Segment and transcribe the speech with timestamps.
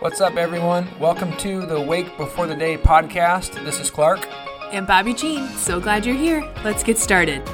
[0.00, 0.88] What's up, everyone?
[0.98, 3.62] Welcome to the Wake Before the Day podcast.
[3.64, 4.26] This is Clark.
[4.72, 5.46] And Bobbie Jean.
[5.50, 6.40] So glad you're here.
[6.64, 7.46] Let's get started.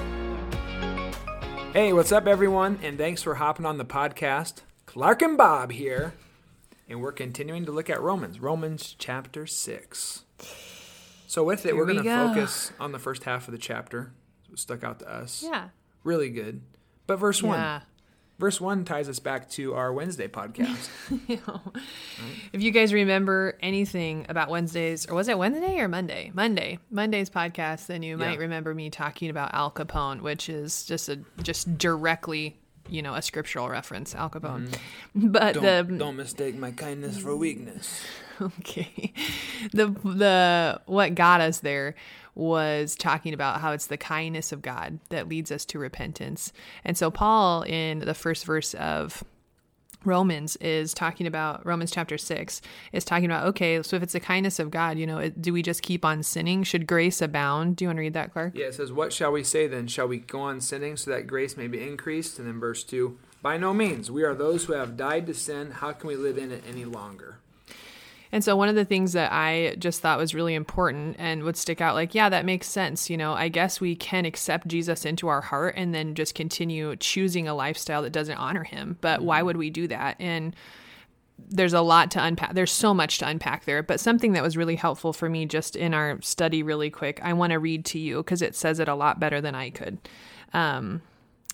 [1.73, 2.79] Hey, what's up, everyone?
[2.83, 4.63] And thanks for hopping on the podcast.
[4.87, 6.15] Clark and Bob here.
[6.89, 10.23] And we're continuing to look at Romans, Romans chapter 6.
[11.27, 12.29] So, with it, Here we're we going to go.
[12.29, 14.13] focus on the first half of the chapter.
[14.53, 15.43] It stuck out to us.
[15.45, 15.71] Yeah.
[16.05, 16.63] Really good.
[17.07, 17.83] But verse 1.
[18.39, 20.89] Verse 1 ties us back to our Wednesday podcast.
[21.29, 21.61] You know,
[22.53, 26.31] If you guys remember anything about Wednesdays, or was it Wednesday or Monday?
[26.35, 26.79] Monday.
[26.91, 28.39] Monday's podcast, then you might Yeah.
[28.41, 32.59] remember me talking about Al Capone, which is just a just directly,
[32.91, 34.69] you know, a scriptural reference, Al Capone.
[35.17, 35.29] Mm-hmm.
[35.29, 38.03] But don't, the don't mistake my kindness for weakness.
[38.43, 39.15] okay
[39.73, 41.95] the the what got us there
[42.37, 46.53] was talking about how it's the kindness of god that leads us to repentance
[46.85, 49.25] and so paul in the first verse of
[50.05, 52.61] romans is talking about romans chapter 6
[52.93, 55.53] is talking about okay so if it's the kindness of god you know it, do
[55.53, 58.53] we just keep on sinning should grace abound do you want to read that clark
[58.55, 59.87] Yeah, it says, What shall we say then?
[59.89, 62.39] Shall we go on sinning so that grace may be increased?
[62.39, 64.11] And then verse 2 By no means.
[64.11, 65.71] We are those who have died to sin.
[65.73, 67.39] How can we live in it any longer?
[68.33, 71.57] And so one of the things that I just thought was really important and would
[71.57, 73.09] stick out like, yeah, that makes sense.
[73.09, 76.97] You know, I guess we can accept Jesus into our heart and then just continue
[76.97, 78.99] choosing a lifestyle that doesn't honor him.
[79.01, 80.17] But why would we do that?
[80.19, 80.55] And
[81.39, 82.55] there's a lot to unpack.
[82.55, 83.83] There's so much to unpack there.
[83.83, 87.33] But something that was really helpful for me just in our study, really quick, I
[87.35, 89.99] want to read to you because it says it a lot better than I could.
[90.53, 91.03] Um,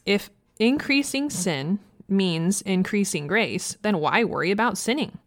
[0.06, 1.78] if increasing sin
[2.08, 5.18] means increasing grace, then why worry about sinning?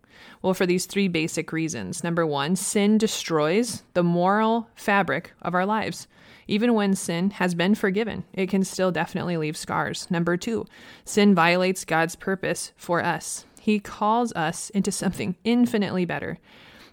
[0.41, 2.03] Well, for these three basic reasons.
[2.03, 6.07] Number one, sin destroys the moral fabric of our lives.
[6.47, 10.09] Even when sin has been forgiven, it can still definitely leave scars.
[10.11, 10.65] Number two,
[11.03, 13.45] sin violates God's purpose for us.
[13.59, 16.37] He calls us into something infinitely better.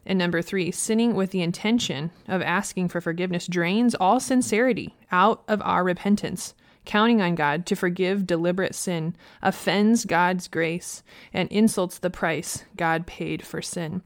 [0.06, 5.42] And number three, sinning with the intention of asking for forgiveness drains all sincerity out
[5.46, 6.54] of our repentance.
[6.84, 13.06] Counting on God to forgive deliberate sin offends God's grace and insults the price God
[13.06, 14.02] paid for sin.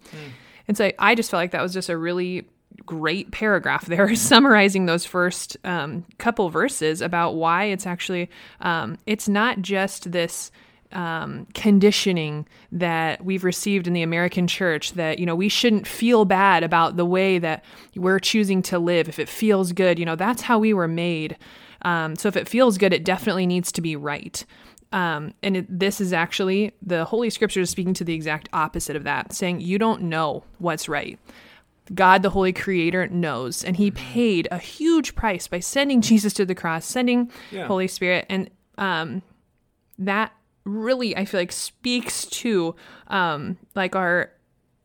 [0.68, 2.46] And so I just felt like that was just a really
[2.84, 8.28] great paragraph there summarizing those first um, couple verses about why it's actually
[8.60, 10.50] um, it's not just this
[10.92, 16.24] um, conditioning that we've received in the American church that, you know, we shouldn't feel
[16.24, 17.64] bad about the way that
[17.96, 19.08] we're choosing to live.
[19.08, 21.36] If it feels good, you know, that's how we were made.
[21.82, 24.44] Um, so if it feels good, it definitely needs to be right.
[24.92, 28.96] Um, and it, this is actually the Holy Scripture is speaking to the exact opposite
[28.96, 31.18] of that, saying you don't know what's right.
[31.94, 36.44] God, the Holy Creator, knows, and He paid a huge price by sending Jesus to
[36.44, 37.66] the cross, sending Yeah.
[37.66, 39.22] Holy Spirit, and um,
[39.98, 40.32] that
[40.64, 42.74] really I feel like speaks to
[43.08, 44.32] um, like our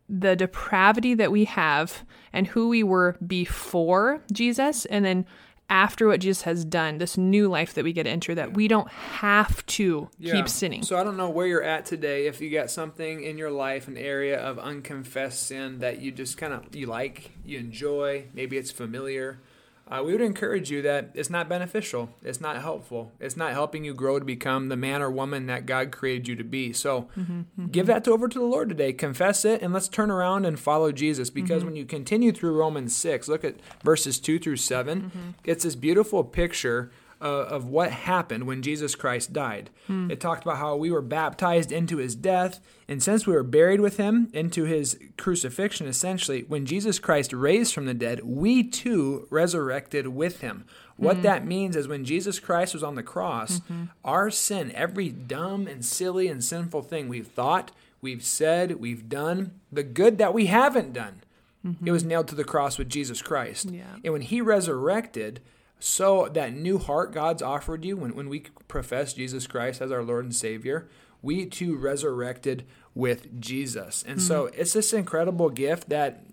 [0.08, 2.04] the depravity that we have
[2.34, 5.26] and who we were before Jesus, and then
[5.72, 8.68] after what Jesus has done, this new life that we get to enter, that we
[8.68, 10.34] don't have to Yeah.
[10.34, 10.84] keep sinning.
[10.84, 12.28] So I don't know where you're at today.
[12.28, 16.38] If you got something in your life, an area of unconfessed sin that you just
[16.38, 19.40] kind of you like, you enjoy, maybe it's familiar.
[19.92, 22.10] Uh, we would encourage you that it's not beneficial.
[22.24, 23.12] It's not helpful.
[23.20, 26.36] It's not helping you grow to become the man or woman that God created you
[26.38, 26.72] to be.
[26.72, 27.66] So mm-hmm, mm-hmm.
[27.68, 28.94] give that over to the Lord today.
[28.94, 31.30] Confess it, and let's turn around and follow Jesus.
[31.30, 31.66] Because mm-hmm.
[31.68, 36.24] when you continue through Romans 6, look at verses 2 through 7, it's this beautiful
[36.24, 39.70] picture uh, of what happened when Jesus Christ died.
[40.10, 43.80] It talked about how we were baptized into his death, and since we were buried
[43.80, 49.28] with him into his crucifixion, essentially, when Jesus Christ raised from the dead, we too
[49.30, 50.66] resurrected with him.
[50.98, 51.24] What mm-hmm.
[51.24, 53.86] that means is when Jesus Christ was on the cross, mm-hmm.
[54.04, 57.72] our sin, every dumb and silly and sinful thing we've thought,
[58.02, 61.22] we've said, we've done, the good that we haven't done,
[61.64, 62.10] it was mm-hmm.
[62.10, 63.70] nailed to the cross with Jesus Christ.
[63.72, 63.84] Yeah.
[64.04, 65.42] And when he resurrected,
[65.84, 70.04] so that new heart God's offered you, when, when we profess Jesus Christ as our
[70.04, 70.88] Lord and Savior,
[71.24, 74.04] we too resurrected with Jesus.
[74.08, 74.62] And so mm-hmm.
[74.62, 76.24] it's this incredible gift that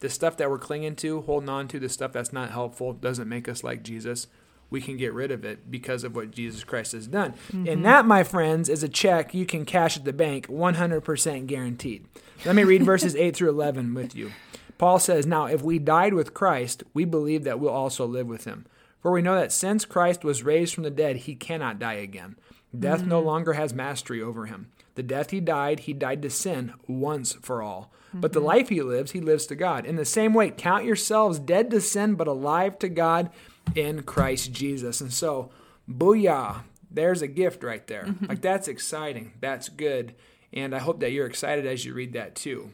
[0.00, 3.28] the stuff that we're clinging to, holding on to, the stuff that's not helpful, doesn't
[3.28, 4.26] make us like Jesus.
[4.68, 7.34] We can get rid of it because of what Jesus Christ has done.
[7.52, 7.82] And mm-hmm.
[7.82, 12.06] that, my friends, is a check you can cash at the bank, 100% guaranteed.
[12.44, 14.32] Let me read verses 8 through 11 with you.
[14.76, 18.44] Paul says, Now, if we died with Christ, we believe that we'll also live with
[18.44, 18.66] him.
[19.00, 22.36] For we know that since Christ was raised from the dead, he cannot die again.
[22.78, 23.24] Death no mm.
[23.24, 24.70] longer has mastery over him.
[24.94, 27.92] The death he died, he died to sin once for all.
[28.12, 28.46] But the mm-hmm.
[28.46, 29.86] life he lives, he lives to God.
[29.86, 33.30] In the same way, count yourselves dead to sin, but alive to God
[33.74, 35.00] in Christ Jesus.
[35.00, 35.50] And so,
[35.88, 38.04] booyah, there's a gift right there.
[38.04, 38.26] Mm-hmm.
[38.26, 39.32] Like, that's exciting.
[39.40, 40.14] That's good.
[40.52, 42.72] And I hope that you're excited as you read that too.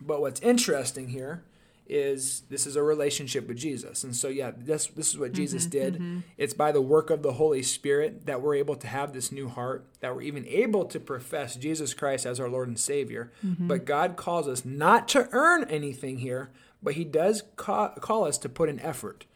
[0.00, 1.42] But what's interesting here
[1.86, 4.04] is this is a relationship with Jesus.
[4.04, 5.94] And so yeah, this this is what mm-hmm, Jesus did.
[5.94, 6.20] Mm-hmm.
[6.38, 9.48] It's by the work of the Holy Spirit that we're able to have this new
[9.48, 13.32] heart, that we're even able to profess Jesus Christ as our Lord and Savior.
[13.44, 13.68] Mm-hmm.
[13.68, 16.50] But God calls us not to earn anything here,
[16.82, 19.26] but he does call, call us to put an effort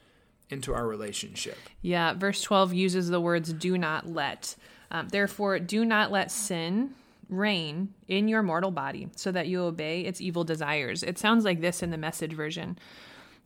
[0.50, 1.58] into our relationship.
[1.82, 4.56] Yeah, verse 12 uses the words do not let.
[4.90, 6.94] Um, Therefore, do not let sin
[7.28, 11.02] reign in your mortal body so that you obey its evil desires.
[11.02, 12.78] It sounds like this in the message version.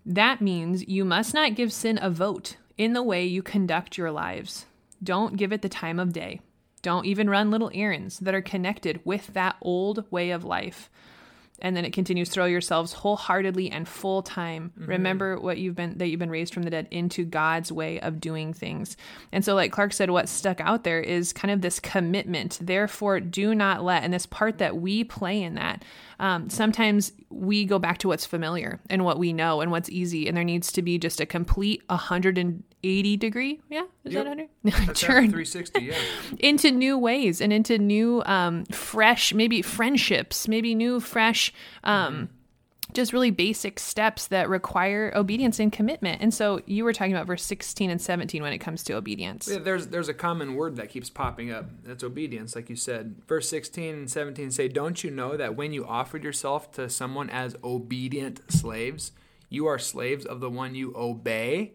[0.04, 4.10] That means you must not give sin a vote in the way you conduct your
[4.10, 4.66] lives.
[5.02, 6.40] Don't give it the time of day.
[6.82, 10.90] Don't even run little errands that are connected with that old way of life.
[11.60, 14.72] And then it continues throw yourselves wholeheartedly and full time.
[14.76, 18.20] Remember what you've been that you've been raised from the dead into God's way of
[18.20, 18.96] doing things.
[19.30, 22.58] And so like Clark said what stuck out there is kind of this commitment.
[22.60, 25.84] Therefore do not let and this part that we play in that.
[26.18, 30.26] Um, sometimes we go back to what's familiar and what we know and what's easy
[30.26, 31.82] and there needs to be just a complete
[32.82, 34.24] 180 degree yeah is Yep.
[34.24, 35.94] that 100 turn 360, yeah.
[36.40, 41.52] into new ways and into new um, fresh maybe friendships maybe new fresh
[41.84, 42.28] um,
[42.92, 47.26] just really basic steps that require obedience and commitment and so you were talking about
[47.26, 50.76] verse 16 and 17 when it comes to obedience Yeah, there's there's a common word
[50.76, 51.66] that keeps popping up.
[51.84, 53.14] That's obedience, like you said.
[53.28, 57.30] Verse 16 and 17 say, "Don't you know that when you offered yourself to someone
[57.30, 59.12] as obedient slaves,
[59.48, 61.72] you are slaves of the one you obey,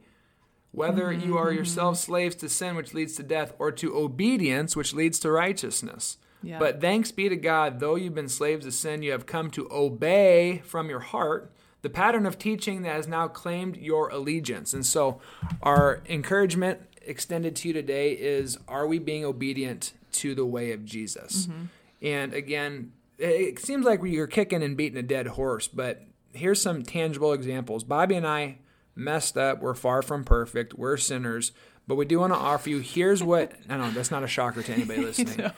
[0.77, 1.55] whether you are mm-hmm.
[1.55, 6.17] yourselves slaves to sin which leads to death or to obedience which leads to righteousness."
[6.43, 6.59] Yeah.
[6.59, 9.67] But thanks be to God, though you've been slaves to sin, you have come to
[9.71, 11.51] obey from your heart
[11.81, 14.73] the pattern of teaching that has now claimed your allegiance.
[14.73, 15.21] And so,
[15.61, 20.83] our encouragement extended to you today is are we being obedient to the way of
[20.83, 21.47] Jesus?
[21.47, 21.63] Mm-hmm.
[22.01, 26.03] And again, it seems like you're kicking and beating a dead horse, but
[26.33, 27.83] here's some tangible examples.
[27.83, 28.57] Bobbie and I
[28.97, 29.61] messed up.
[29.61, 30.73] We're far from perfect.
[30.73, 31.51] We're sinners.
[31.87, 34.61] But we do want to offer you here's what I know that's not a shocker
[34.61, 35.51] to anybody listening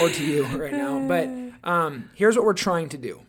[0.00, 0.96] or to you right now.
[1.06, 1.28] But
[1.62, 3.20] um, here's what we're trying to do.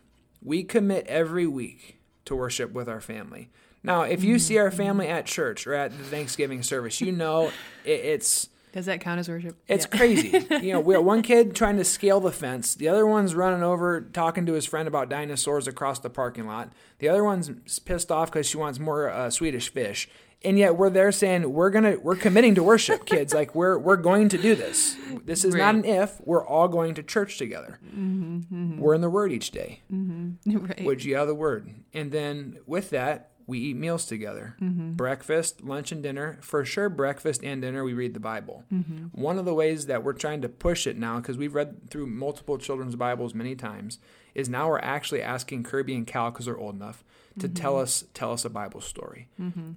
[0.42, 3.50] We commit every week to worship with our family.
[3.82, 7.52] Now, if you see our family at church or at the Thanksgiving service, you know
[7.84, 8.48] it, it's
[8.78, 9.98] does that count as worship it's Yeah.
[9.98, 10.46] crazy.
[10.62, 12.74] You know, we have one kid trying to scale the fence.
[12.74, 16.72] The other one's running over talking to his friend about dinosaurs across the parking lot.
[16.98, 20.08] The other one's pissed off because she wants more uh, Swedish fish.
[20.44, 23.34] And yet we're there saying we're gonna we're committing to worship, kids.
[23.34, 24.96] Like we're we're going to do this.
[25.24, 26.20] This is not an if.
[26.24, 27.80] We're all going to church together.
[27.84, 28.78] Mm-hmm, mm-hmm.
[28.78, 29.82] We're in the Word each day.
[29.92, 31.68] Mm-hmm, right Would you have the Word?
[31.92, 34.92] And then with that, we eat meals together mm-hmm.
[34.92, 36.38] breakfast, lunch, and dinner.
[36.42, 38.62] For sure, breakfast and dinner, we read the Bible.
[38.72, 39.20] Mm-hmm.
[39.20, 42.06] One of the ways that we're trying to push it now, because we've read through
[42.06, 43.98] multiple children's Bibles many times,
[44.34, 47.02] is now we're actually asking Kirby and Cal, because they're old enough,
[47.38, 47.54] to mm-hmm.
[47.54, 49.28] tell us tell us a Bible story.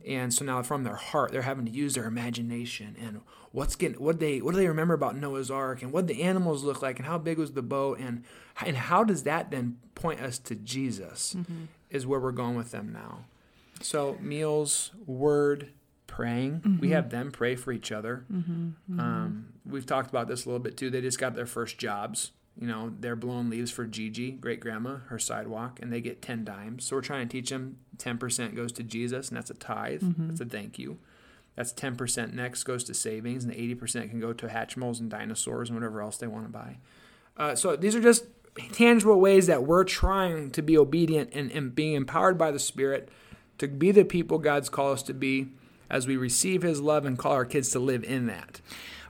[0.06, 3.22] And so now from their heart, they're having to use their imagination and
[3.54, 6.64] what's getting what they what do they remember about Noah's Ark and what the animals
[6.64, 8.24] look like and how big was the boat and
[8.66, 11.36] and how does that then point us to Jesus
[11.90, 13.26] is where we're going with them now.
[13.82, 15.72] So meals, word,
[16.08, 16.62] praying.
[16.80, 18.26] We have them pray for each other.
[19.00, 20.90] Um, we've talked about this a little bit too.
[20.90, 22.32] They just got their first jobs.
[22.60, 26.44] You know, they're blowing leaves for Gigi, great grandma, her sidewalk, and they get 10
[26.44, 26.84] dimes.
[26.84, 30.02] So we're trying to teach them 10% goes to Jesus, and that's a tithe.
[30.28, 31.00] That's a thank you.
[31.56, 35.78] That's 10% next goes to savings, and 80% can go to Hatchimals and dinosaurs and
[35.78, 36.78] whatever else they want to buy.
[37.38, 38.26] Uh, so these are just
[38.74, 43.10] tangible ways that we're trying to be obedient and, and being empowered by the Spirit
[43.62, 45.48] to be the people God's called us to be
[45.90, 48.60] as we receive His love and call our kids to live in that.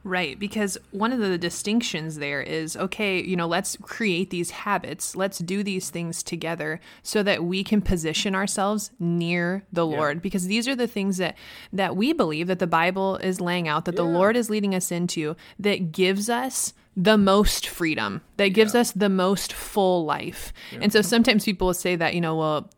[0.04, 5.16] Right, because one of the distinctions there is okay, you know, let's create these habits,
[5.16, 10.22] let's do these things together so that we can position ourselves near the Lord.
[10.22, 11.38] Because these are the things that
[11.72, 14.92] that we believe that the Bible is laying out that the Lord is leading us
[14.92, 20.52] into that gives us the most freedom, that gives us the most full life.
[20.82, 22.70] And so sometimes people will say that, you know, well,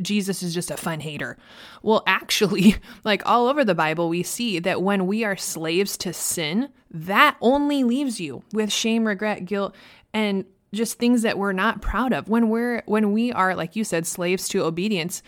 [0.00, 1.36] Jesus is just a fun hater.
[1.82, 6.12] Well, actually, like all over the Bible, we see that when we are slaves to
[6.12, 9.74] sin, that only leaves you with shame, regret, guilt,
[10.14, 12.28] and just things that we're not proud of.
[12.28, 15.22] When we're when we are, like you said, slaves to obedience,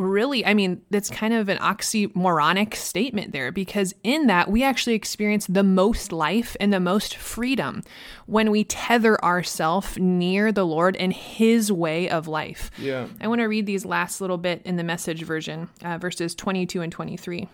[0.00, 4.94] really, I mean, that's kind of an oxymoronic statement there because in that we actually
[4.94, 7.82] experience the most life and the most freedom
[8.26, 12.70] when we tether ourselves near the Lord and His way of life.
[12.78, 13.06] Yeah.
[13.20, 16.80] I want to read these last little bit in the message version, uh, verses 22
[16.80, 17.48] and 23.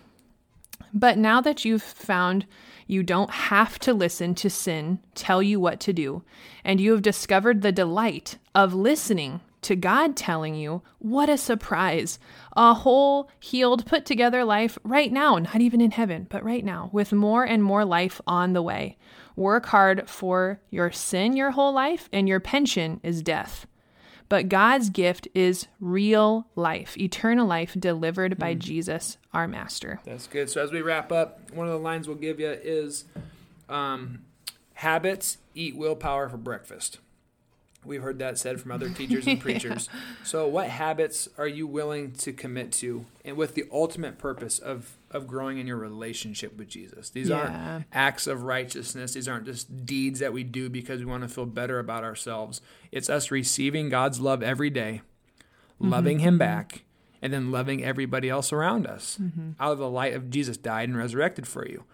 [0.93, 2.45] But now that you've found
[2.87, 6.23] you don't have to listen to sin tell you what to do,
[6.63, 12.19] and you have discovered the delight of listening to God telling you, what a surprise.
[12.55, 16.89] A whole, healed, put together life right now, not even in heaven, but right now,
[16.93, 18.97] with more and more life on the way.
[19.35, 23.67] Work hard for your sin your whole life, and your pension is death.
[24.29, 30.01] But God's gift is real life, eternal life delivered by Jesus, our Master.
[30.05, 30.49] That's good.
[30.49, 33.05] So as we wrap up, one of the lines we'll give you is
[33.69, 34.23] um,
[34.73, 36.99] habits eat willpower for breakfast.
[37.87, 39.89] We've heard that said from other teachers and preachers.
[39.91, 39.99] yeah.
[40.23, 44.97] So, what habits are you willing to commit to, and with the ultimate purpose of
[45.09, 47.09] of growing in your relationship with Jesus?
[47.09, 47.37] These yeah.
[47.37, 49.13] aren't acts of righteousness.
[49.13, 52.61] These aren't just deeds that we do because we want to feel better about ourselves.
[52.91, 55.01] It's us receiving God's love every day,
[55.81, 55.89] mm-hmm.
[55.89, 56.83] loving Him back,
[57.21, 59.51] and then loving everybody else around us mm-hmm.
[59.59, 61.85] out of the light of Jesus died and resurrected for you.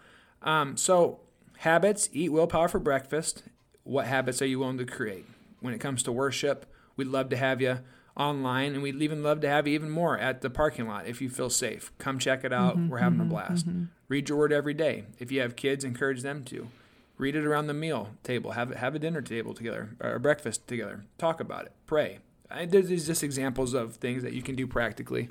[0.42, 1.20] Um, so,
[1.58, 3.44] habits eat willpower for breakfast.
[3.82, 5.26] What habits are you willing to create?
[5.64, 6.66] When it comes to worship.
[6.94, 7.78] We'd love to have you
[8.16, 11.22] online, and we'd even love to have you even more at the parking lot if
[11.22, 11.90] you feel safe.
[11.98, 12.76] Come check it out.
[12.76, 13.68] Mm-hmm, We're having mm-hmm, a blast.
[13.68, 13.84] Mm-hmm.
[14.08, 15.04] Read your word every day.
[15.18, 16.68] If you have kids, encourage them to.
[17.16, 18.52] Read it around the meal table.
[18.52, 21.04] Have have a dinner table together or a breakfast together.
[21.16, 21.72] Talk about it.
[21.86, 22.18] Pray.
[22.50, 25.30] I, there's just examples of things that you can do practically.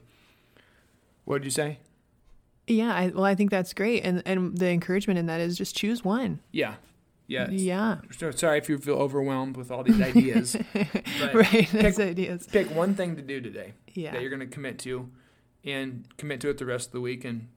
[1.26, 1.80] What did you say?
[2.66, 5.76] Yeah, I, well, I think that's great, and and the encouragement in that is just
[5.76, 6.40] choose one.
[6.52, 6.76] Yeah,
[7.28, 7.50] yeah.
[7.50, 7.98] Yeah.
[8.12, 10.56] So sorry if you feel overwhelmed with all these ideas.
[11.34, 11.68] right.
[11.70, 12.48] Pick, ideas.
[12.48, 14.12] Pick one thing to do today yeah.
[14.12, 15.10] that you're going to commit to
[15.64, 17.48] and commit to it the rest of the week and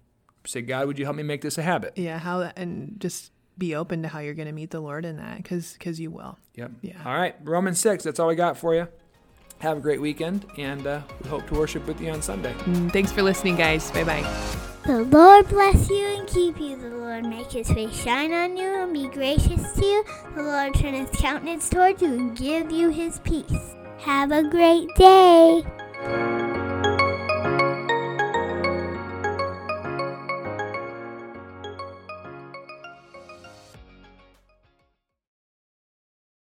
[0.46, 1.94] say, God, would you help me make this a habit?
[1.96, 2.18] Yeah.
[2.18, 5.38] How, and just be open to how you're going to meet the Lord in that
[5.38, 6.38] because cause you will.
[6.54, 6.70] Yep.
[6.82, 7.02] Yeah.
[7.04, 7.34] All right.
[7.42, 8.04] Romans 6.
[8.04, 8.88] That's all we got for you.
[9.60, 12.52] Have a great weekend, and uh, we hope to worship with you on Sunday.
[12.52, 13.90] Mm, thanks for listening, guys.
[13.90, 14.52] Bye bye.
[14.86, 16.76] The Lord bless you and keep you.
[16.76, 20.04] The Lord make his face shine on you and be gracious to you.
[20.36, 23.74] The Lord turn his countenance toward you and give you his peace.
[23.98, 25.64] Have a great day.